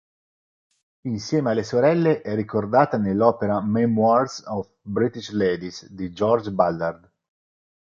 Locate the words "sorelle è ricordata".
1.63-2.97